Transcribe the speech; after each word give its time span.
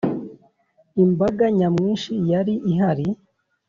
imbaga 1.03 1.43
nyamwinshi 1.57 2.11
yari 2.31 2.53
ihari 2.71 3.07